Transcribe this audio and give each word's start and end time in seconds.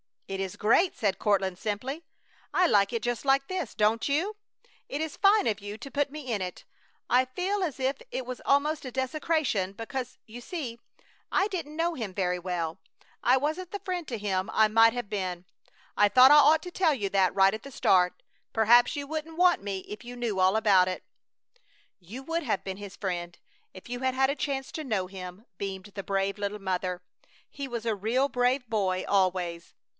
"It 0.27 0.39
is 0.39 0.55
great!" 0.55 0.95
said 0.97 1.19
Courtland, 1.19 1.59
simply. 1.59 2.05
"I 2.53 2.65
like 2.65 2.93
it 2.93 3.03
just 3.03 3.23
like 3.25 3.47
this. 3.47 3.75
Don't 3.75 4.07
you? 4.07 4.37
It 4.87 5.01
is 5.01 5.17
fine 5.17 5.45
of 5.45 5.59
you 5.59 5.77
to 5.77 5.91
put 5.91 6.09
me 6.09 6.31
in 6.31 6.41
it. 6.41 6.63
I 7.09 7.25
feel 7.25 7.61
as 7.61 7.81
if 7.81 7.97
it 8.11 8.25
was 8.25 8.41
almost 8.45 8.85
a 8.85 8.91
desecration, 8.93 9.73
because, 9.73 10.17
you 10.25 10.39
see, 10.39 10.79
I 11.31 11.49
didn't 11.49 11.75
know 11.75 11.95
him 11.95 12.13
very 12.13 12.39
well; 12.39 12.79
I 13.21 13.35
wasn't 13.37 13.71
the 13.71 13.79
friend 13.81 14.07
to 14.07 14.17
him 14.17 14.49
I 14.53 14.69
might 14.69 14.93
have 14.93 15.09
been. 15.09 15.45
I 15.97 16.07
thought 16.07 16.31
I 16.31 16.35
ought 16.35 16.63
to 16.63 16.71
tell 16.71 16.93
you 16.95 17.09
that 17.09 17.35
right 17.35 17.53
at 17.53 17.63
the 17.63 17.69
start. 17.69 18.23
Perhaps 18.53 18.95
you 18.95 19.05
wouldn't 19.05 19.37
want 19.37 19.61
me 19.61 19.79
if 19.79 20.05
you 20.05 20.15
knew 20.15 20.39
all 20.39 20.55
about 20.55 20.87
it." 20.87 21.03
"You 21.99 22.23
would 22.23 22.41
have 22.43 22.63
been 22.63 22.77
his 22.77 22.95
friend 22.95 23.37
if 23.73 23.87
you 23.89 23.99
had 23.99 24.15
had 24.15 24.29
a 24.31 24.35
chance 24.35 24.71
to 24.71 24.83
know 24.85 25.05
him," 25.07 25.45
beamed 25.57 25.91
the 25.93 26.03
brave 26.03 26.39
little 26.39 26.59
mother. 26.61 27.03
"He 27.49 27.67
was 27.67 27.85
a 27.85 27.93
real 27.95 28.29
brave 28.29 28.65
boy 28.67 29.03
always!" 29.07 29.75